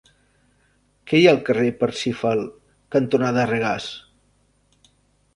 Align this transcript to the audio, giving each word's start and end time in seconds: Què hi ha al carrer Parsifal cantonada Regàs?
Què 1.09 1.17
hi 1.17 1.25
ha 1.25 1.33
al 1.33 1.41
carrer 1.49 1.67
Parsifal 1.83 2.41
cantonada 2.95 3.43
Regàs? 3.51 3.91